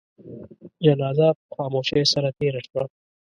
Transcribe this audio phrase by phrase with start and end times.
[0.85, 2.83] جنازه په خاموشی سره تېره شوه.